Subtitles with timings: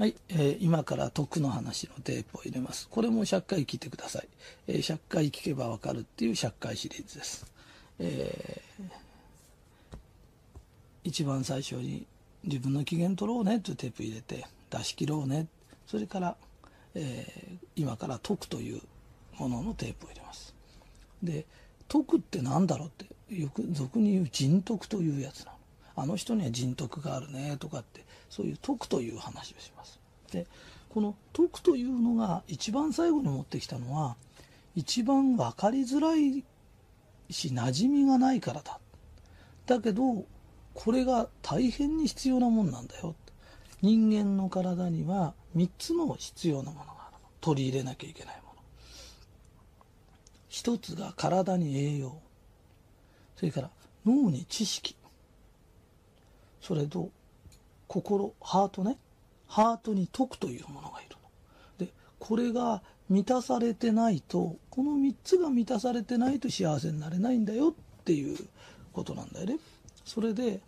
[0.00, 2.88] はい、えー今から徳の話のテープを入れます。
[2.88, 4.28] これも100回聞いてください。
[4.66, 7.44] えー100回聞けばわかるっていう100回シリーズです。
[7.98, 8.84] えー
[11.04, 12.06] 一番最初に
[12.44, 15.48] 自分の機嫌取ろうねっていうテープ入れて出し切ろうね。
[15.86, 16.36] それから、
[16.94, 18.80] えー今から徳という
[19.36, 20.54] もののテープを入れます。
[21.22, 21.44] で、
[21.88, 25.59] 徳って何だろうって、よく俗に言う人徳というやつなの。
[26.00, 30.00] あの人には人徳があるねとかって、そういう徳という話をします。
[30.32, 30.46] で、
[30.88, 34.16] この徳というのが一番最後に持ってきたのは、
[34.74, 36.42] 一番分かりづらい
[37.28, 38.78] し馴染みがないからだ。
[39.66, 40.24] だけど、
[40.72, 43.14] これが大変に必要なもんなんだよ。
[43.82, 47.16] 人間の体には3つの必要なものがある。
[47.42, 48.62] 取り入れなきゃいけないもの。
[50.48, 52.18] 一つが体に栄養。
[53.36, 53.70] それから
[54.06, 54.96] 脳に知識。
[56.60, 57.10] それと
[57.88, 58.98] 心、ハートね。
[59.46, 61.16] ハートに徳というものがいる
[61.78, 61.86] の。
[61.86, 68.38] で、これが満たされてないと、この3つが満たされてないと幸せになれないんだよっていう
[68.92, 69.58] ことなんだよね。
[70.04, 70.60] それで、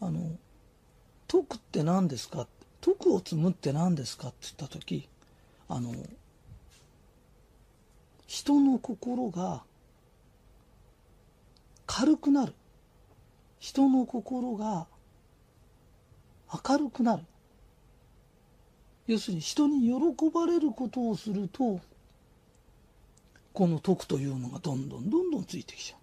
[0.00, 0.30] あの、
[1.26, 2.46] 徳って何ですか？
[2.80, 5.08] 徳を積むって何ですかって言ったとき、
[5.68, 5.92] あの、
[8.26, 9.64] 人の心が
[11.86, 12.54] 軽くなる。
[13.64, 14.86] 人の心が
[16.68, 17.22] 明るくなる。
[19.06, 19.94] 要するに人に喜
[20.28, 21.80] ばれることをすると、
[23.54, 25.96] この徳というのがどんどんどんどんついてきちゃ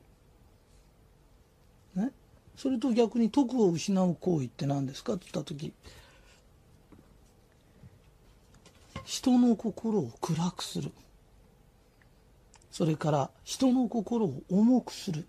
[1.97, 2.05] う。
[2.05, 2.11] ね？
[2.57, 5.13] それと逆に徳を失う行為って何ですか？
[5.13, 5.71] って言ったとき、
[9.05, 10.91] 人の心を暗くする。
[12.71, 15.27] それから人の心を重くする。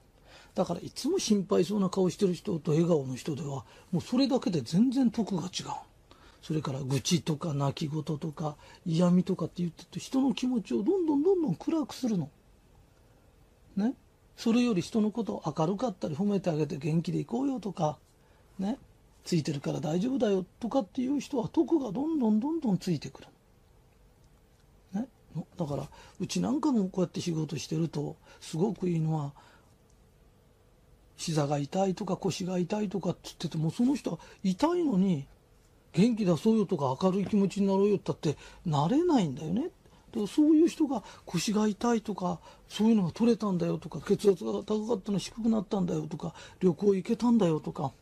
[0.54, 5.66] だからいつも心配そうな顔してる人と笑顔の人では、もうそれだけで全然徳が違う。
[6.42, 12.30] それから愚痴とか泣き言とか嫌味とかって言ってて人の気持ちをどんどんどんどん暗くするの。
[13.76, 13.94] ね？
[14.36, 17.96] それより人のことを明るかったり褒めてあげて元気でいこうよとか、
[18.58, 18.76] ね？
[19.24, 23.28] ついてるから大丈夫だよとかっていう人は徳がどんどんどんどんついてくる。
[24.94, 25.06] ね？
[25.56, 29.32] だから、うちなんかもこうやって仕事してると、すごくいいのは、
[31.22, 35.26] 膝が痛いとか腰が痛いとかって言ってても、その人は痛いのに、
[35.92, 39.70] 元気出そうよとか明るい気持ちになろうよったってなれないんだよね。
[40.12, 47.92] でそういう人が腰が痛いとか、そういうのが取れたんだよとか、血圧が高かったの低くなったんだよとか、旅行行けたんだよとか、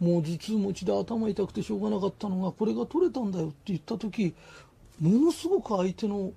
[0.00, 4.34] もう頭痛持ちで頭痛くてしょうがなかったのが、これが取れたんだよって言った時、
[5.00, 6.32] ものすごく相手の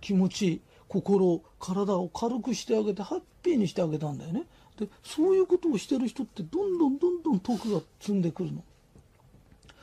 [0.00, 4.44] 気持ち、心、体を軽くしてあげて、ハッピーにしてあげたんだよね。
[4.78, 8.62] で、そういうことをしてる人って、どんどんどんどん徳が積んでくるの。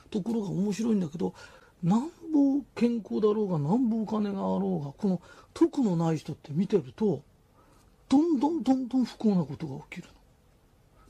[0.10, 1.34] ところが面白いんだけど、
[1.84, 5.22] なんぼ健康だろうが、なんぼお金があろうが、この
[5.54, 7.22] 徳のない人って見てると、
[8.10, 10.08] どんどんどんどん不幸なことが起きる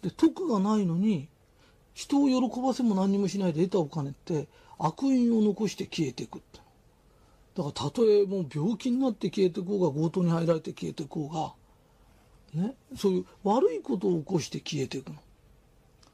[0.03, 0.09] の。
[0.09, 1.29] で、徳がないのに、
[1.93, 4.47] 人を喜ばせも何にもしないで得たお金って、
[4.77, 6.59] 悪因を残して消えていくって。
[7.55, 11.53] だから、たとえもう病気になって消えてこうが、強盗に入られて消えてこうが、
[12.53, 15.15] ね、そういう悪いことを起こして消えていくの。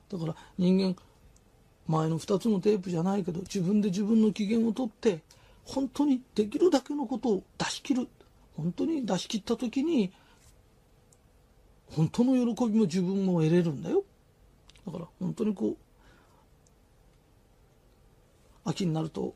[0.10, 0.96] だから人間、
[1.88, 5.22] 前の二つのテープじゃないけど、自分で自分の機嫌を取って、
[5.64, 8.08] 本当にできるだけのことを出し切る。
[8.56, 10.12] 本当に出し切った時に、
[11.88, 14.04] 本当の喜びも自分も得れるんだよ。
[14.86, 15.78] だから本当にこう、
[18.64, 19.36] 秋になると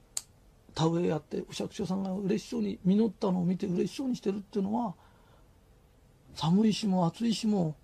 [0.74, 4.96] 田植えやってお釈迦さんが嬉しそうに実ったのを見て嬉しそうにしてるっていうのは、
[6.40, 7.76] 寒い日も暑い日も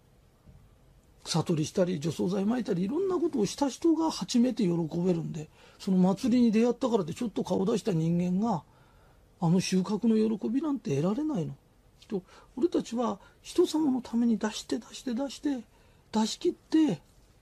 [1.25, 4.69] 草取りしたり除草剤撒いたりいろんなことをした人が初めて喜
[5.05, 8.63] べるんでその祭りに出会ったからってちょっと顔出した人間が
[9.41, 11.53] あの収穫の喜びなんて得られないの。
[12.07, 12.21] と
[12.55, 15.65] 俺たちは人様のために出して出して出して
[16.13, 17.01] 出し切って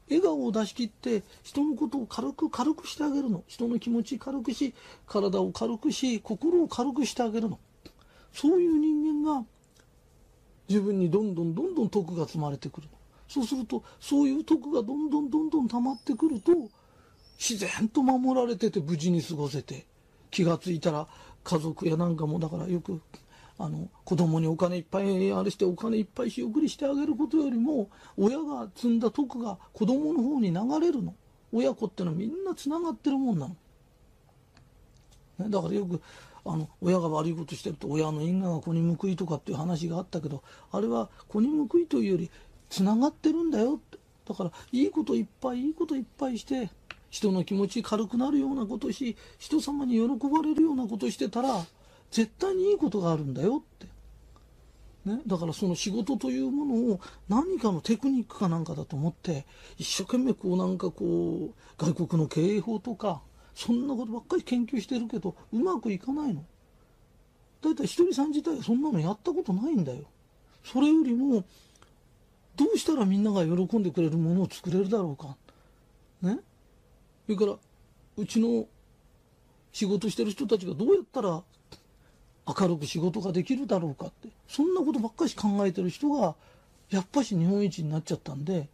[0.10, 3.44] 笑顔を出し切って人のことを軽く軽くしてあげるの。
[3.48, 4.74] 人の気持ち軽くし
[5.06, 7.60] 体を軽くし心を軽くしてあげるの。
[8.32, 9.46] そういう人間が
[10.70, 12.88] 自分にどんどんどんどん徳が積まれてくる。
[13.28, 16.52] そうすると、そういう徳がどんどんどんどん溜まってくると、
[17.38, 19.86] 自然と守られてて無事に過ごせて、
[20.30, 21.08] 気がついたら
[21.44, 23.02] 家族やなんかもだからよく、
[23.58, 31.14] あの、子供にお金いっぱいあれしてお金いっぱい仕送りしてあげることよりも、親が積んだ徳が子供の方に流れるの。
[31.52, 33.56] 親子ってのはみんな繋がってるもんなの。
[35.38, 36.02] ね、だからよく、
[36.46, 42.32] あの、親が悪いことしてると親の因果が子に報いとかっていう話があったけど、あれは子に報いというより、
[42.70, 43.98] 繋がってるんだよって。
[44.28, 46.70] だから、いいこといっぱい、いいこといっぱいして、
[47.14, 51.64] 人の気持ち軽くなるようなことし人様に喜ばれるようなことしてたら
[52.10, 53.86] 絶対にいいことがあるんだよって。
[55.06, 59.46] ね、だからその仕事というものを何かのテクニックかなんかだと思って
[59.78, 63.22] 一生懸命こうなんかこう外国の経営法とか
[63.56, 66.44] そんなことばっかり研究してるけどうまくいかないの？
[67.62, 70.00] だいたいひとりさん自体はそんなのやったことないんだよ。
[70.64, 71.44] それよりも
[72.56, 75.36] どうしたらみんなが喜んでくれるものを作れるだろうか。
[76.22, 76.40] ね？
[77.26, 77.56] それから
[78.18, 78.66] うちの
[79.72, 81.42] 仕事してる人たちがどうやったら
[82.46, 86.36] 明るく仕事ができるだろうかってそんなことばっかし考えてる人が
[86.90, 88.68] やっぱし日本一になっちゃったんで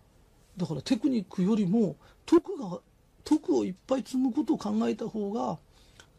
[0.57, 1.95] だからテクニックよりも
[2.25, 2.79] 徳が
[3.29, 5.59] 徳をいっぱい積むことを考えた方が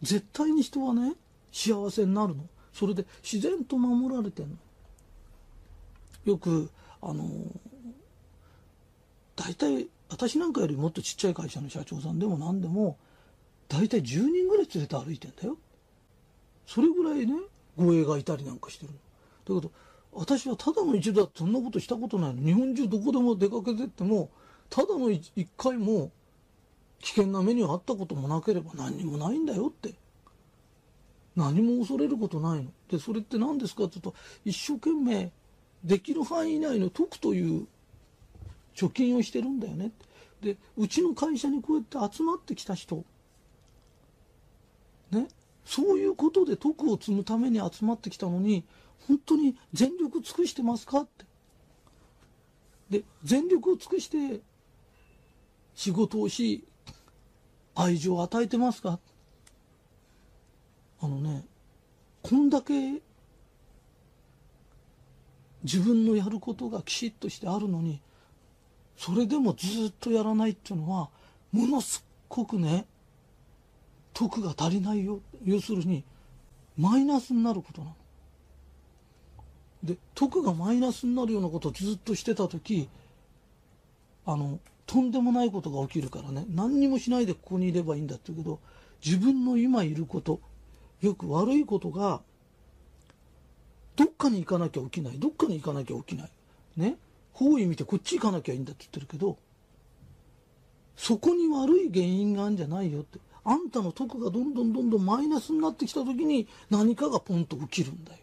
[0.01, 1.15] 絶対に人はね
[1.51, 2.45] 幸せになるの。
[2.73, 4.57] それで自然と守られてんの。
[6.25, 6.71] よく
[7.03, 7.25] あの
[9.35, 12.97] 大体私なんかよりもっとちっちゃい会社の社長さんでも何でも
[13.69, 15.57] 大体10人ぐらい連れて歩いてんだよ。
[16.67, 17.35] それぐらいね
[17.77, 18.93] 護衛がいたりなんかしてる
[19.49, 19.57] の。
[19.57, 19.73] だけど
[20.12, 22.43] 私はただの一度だってそんなことしたことないの。
[22.47, 24.31] 日本中どこでも出かけてっても
[24.69, 26.12] ただの一回も
[27.00, 29.94] 危険な目にはあったこともなければ何にもないんだよって。
[31.37, 32.70] 何も恐れることないの。
[32.88, 34.14] でそれって何ですかって言うと
[34.44, 35.32] 一生懸命
[35.85, 37.67] できる範囲内の得という
[38.75, 39.93] 貯金をしてるんだよね。
[40.43, 43.05] でうちの会社にこうやって集まってきた人。
[45.11, 45.29] ね。
[45.64, 48.64] そういうことで徳を積むために集まってきたのに
[49.06, 51.25] 本当に全力尽くしてますかって。
[52.91, 54.41] で全力を尽くして
[55.75, 56.64] 仕事をし
[57.75, 58.99] 愛情を与えてますか？
[61.02, 61.44] あのね
[62.22, 63.00] こんだけ
[65.62, 68.00] 自分のやることがきちっとしてあるのに
[68.96, 71.08] それでもずっとやらないっていうのは
[71.52, 72.87] ものすっごくね
[74.12, 76.05] 徳が足りないよ要するに
[76.76, 77.96] マイナスになることなの。
[79.82, 82.88] で徳がマイナスになるようなことをずっとしてた時
[84.26, 84.58] あの
[84.90, 88.58] とんでもないことが起きるからね何にもしないでここにいればいいんだって言うけど
[89.04, 90.40] 自分の今いること
[91.00, 92.22] よく悪いことが
[93.94, 96.31] どっかに行かなきゃ起きないどっかに行かなきゃ起きない
[96.76, 96.96] ね？
[97.32, 99.38] 方位見てこっち行かなきゃいいんだって言ってるけど
[100.96, 108.19] そこに悪い原因があるんじゃないよってあんたの徳がどんどんどんどんマイナスになってきた時に何かがポンと起きるんだよ。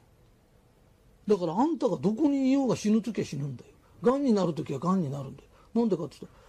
[1.27, 3.71] だからあんたがどこにいようが死ぬ時は死ぬんだよ。
[4.03, 5.49] 癌になる時は癌になるんだよ。
[5.73, 6.46] なんでかって言うと、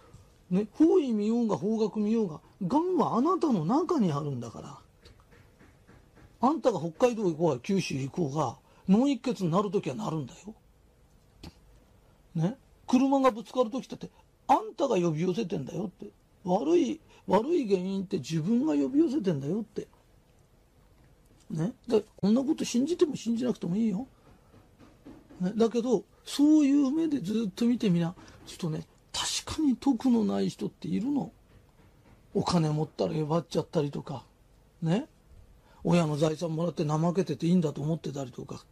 [0.50, 4.78] ね、方位見ようが方角見ようが、癌はあなたの中にあるんだから。
[6.40, 8.56] あんたが北海道行こうが九州行こうが、
[8.88, 10.54] 脳一血になる時はなるんだよ。
[12.34, 12.56] ね。
[12.86, 14.10] 車がぶつかる時だって、
[14.46, 16.06] あんたが呼び寄せてんだよって。
[16.44, 19.86] 悪い悪い原因って自分が呼び寄せてんだよって。
[21.50, 21.74] ね。
[21.86, 24.06] で、こんなこと信じても信じなくてもいいよ。
[25.40, 28.14] ね、だけど、そういう目でずっと見てみな。
[28.46, 28.86] ちょっとね、
[29.18, 31.32] 確かに徳のない人っているの。
[32.34, 34.24] お金持ったら奪っちゃったりとか。
[34.80, 35.08] ね。
[35.82, 38.64] 親の財産もらって怠けてていいんだと思ってたりとか。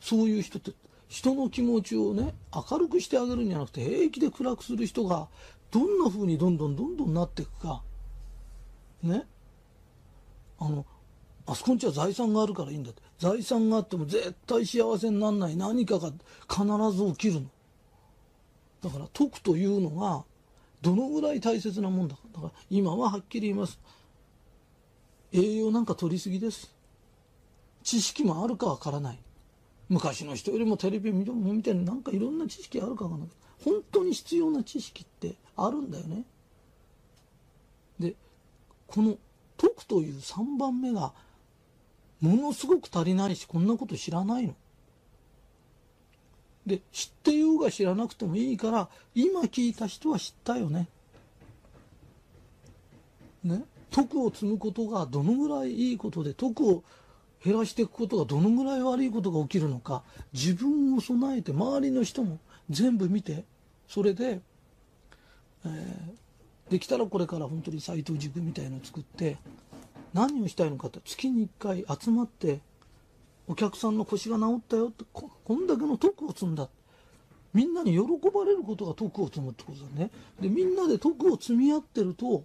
[0.00, 0.72] そういう人って、
[1.08, 5.28] 人の気持ちをね、明るくしてあげるんじゃなくて、平気で暗くする人が
[5.70, 7.82] どんな風にどんどんどんどんなっていくか。
[9.02, 9.26] ね。
[10.58, 10.86] あの、
[11.46, 13.02] あそこんちは財産があるからいいんだって。
[13.18, 16.10] 財産があっても絶対幸せにならない何かが
[16.48, 17.50] 必ず起きるの。
[18.84, 20.24] だから徳というのが
[20.82, 22.20] どのぐらい大切なもんだか。
[22.34, 23.80] だから今ははっきり言います。
[25.32, 26.70] 栄養なんか取りすぎです。
[27.82, 29.18] 知識もあるかわからない。
[29.88, 33.28] 昔の人よりもテレビ見てなんかいろんな知識あるかわからない。
[33.64, 36.24] 本当に必要な知識ってあるんだよね。
[37.98, 38.14] で
[38.86, 39.16] この
[39.56, 41.14] 「徳」という3番目が
[42.20, 44.54] ものすごく足りないしこんなこと知らないの。
[46.66, 50.88] で知ってようが知らなくてもいいから今聞いた人は知ったよね。
[53.42, 53.64] ね？
[53.90, 56.82] 徳を積むことがどのぐらいいいことで徳を
[57.44, 60.02] 減らしていくことがどのぐらい悪いことが起きるのか
[60.32, 62.38] 自分を備えて周りの人も
[62.70, 63.44] 全部見て
[63.86, 64.40] それで
[65.66, 69.36] えー、できたらこれから本当に斎藤塾みたいのを作って
[70.12, 72.60] 何をしたいのかって月に1回集まって
[73.46, 76.68] お客さんの腰が治ったよってこんだけの徳を積んだ。
[77.52, 80.10] みんなに喜ばれることが徳を積むってことだね。
[80.40, 82.44] でみんなで徳を積み合ってると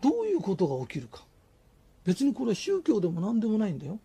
[0.00, 1.24] どういうことが起きるか。
[2.04, 3.98] 別にこれは宗教でも何でもないんだよ。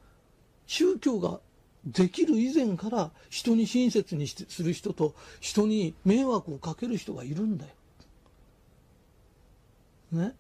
[0.67, 1.39] 宗教が
[1.85, 7.71] できる以前から人に親切にする人と人に迷惑をかける人がいるんだよ。
[10.11, 10.35] ね。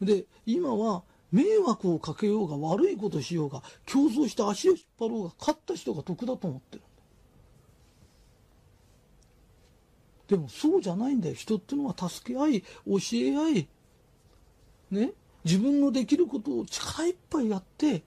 [0.00, 1.02] で今は
[1.32, 6.82] 迷惑をかけようが悪いことしようが競争して足を引っ張ろうが勝った人が得だと思ってる
[10.28, 11.34] でもそうじゃないんだよ。
[11.34, 12.66] 人ってのは助け合い教
[13.14, 13.68] え合い
[14.90, 15.12] ね
[15.44, 18.02] 自分のできることを力いっぱいやって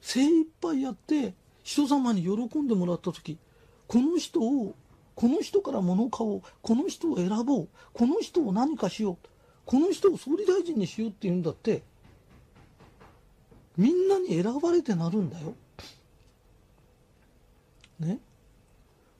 [0.00, 3.38] 精一杯やって人様に喜んでもらった時
[3.86, 4.74] この人を
[5.14, 9.28] この人から物を買おうこの人を選ぼうこの人を何かしよう
[9.64, 11.82] この人を総理大臣にしようって言うんだって
[13.76, 15.54] みんなに選ばれてなるんだよ。
[18.00, 18.18] ね？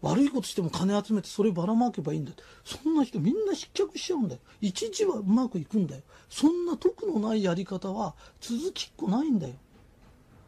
[0.02, 2.32] 悪いことしても金集めてそればらまけばいいんだ
[2.64, 4.40] そんな人みんな失脚しちゃうんだよ。
[4.60, 6.02] 一時はうまくいくんだよ。
[6.28, 9.54] そんな得のないやり方は続きっこないんだよ。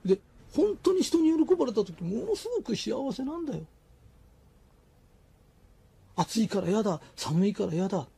[0.04, 0.18] で
[0.52, 3.62] 本当に人に喜ばれた時ものすごく幸せなんだよ。
[6.16, 7.00] 暑いから嫌だ。
[7.14, 8.08] 寒いから嫌だ。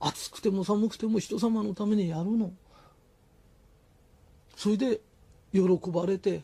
[0.00, 2.50] 暑くても寒くても人様のためにやるの。
[4.56, 5.00] それで
[5.52, 5.60] 喜
[5.90, 6.42] ばれて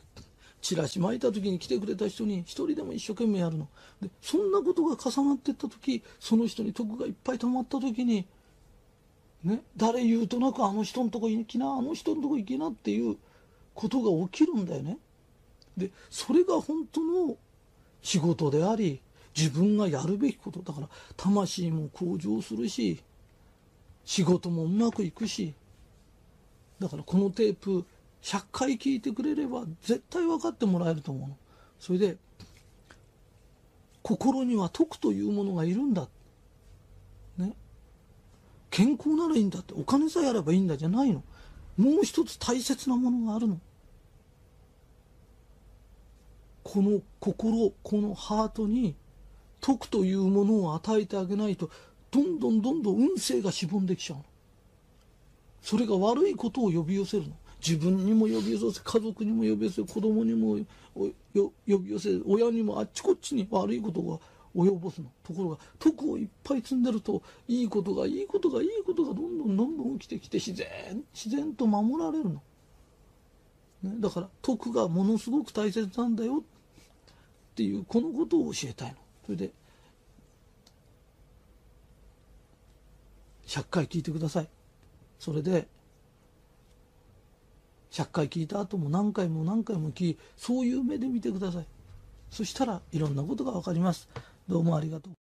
[0.61, 3.67] チラシ巻いた時に来てくれた人に一人でも一生懸命やるの。
[4.01, 8.25] でそんなことが重なっていった時その人に徳がいっぱい溜まった時に
[9.43, 13.17] ね誰言うとなくあの人のとこ行きなあの人のとこ行きなっていう
[13.73, 14.97] ことが起きるんだよね。
[15.75, 17.35] でそれが本当の
[18.01, 19.01] 仕事であり
[19.35, 20.61] 自分がやるべきこと。
[20.61, 23.01] だから魂も向上するし
[24.05, 25.53] 仕事もうまくいくし
[26.79, 27.85] だからこのテープ
[28.23, 31.37] 100回聞いてくれれば絶対分かってもらえると思うの。
[31.77, 32.17] それで
[34.01, 36.07] 心には徳というものがいるんだ。
[37.37, 37.53] ね。
[38.69, 41.23] 健康ならいいんだってお金さえあればいいんだじゃないの。
[41.77, 43.59] もう一つ大切なものがあるの。
[46.63, 48.95] この心、このハートに
[49.59, 51.69] 徳というものを与えてあげないと
[52.09, 54.25] どんどんどんどん運勢がしぼんできちゃうの。
[55.61, 57.35] それが悪いことを呼び寄せるの。
[57.65, 60.57] 自分にも呼び寄せ家族にも呼び寄せ子供にも
[60.93, 64.19] 呼び寄せ親にもあっちこっちに悪いことが
[64.53, 65.09] 及ぼすの。
[65.23, 72.41] ところが徳をいっぱい積んでるといいことがいいことがいいことがどんどんどんどん起きてきて自然自然と守られるの、
[73.83, 78.97] ね、だから徳がものすごく大切なんだよっていうこのことを教えたいの。
[79.25, 79.51] それで
[83.47, 84.49] 100回聞いてください。
[85.17, 85.67] それで
[87.93, 91.65] 100回聞いた後も何回も何回も聞きそういう目で見てください。
[92.31, 94.09] そしたらいろんなことが分かります。
[94.49, 95.22] どうもありがとう。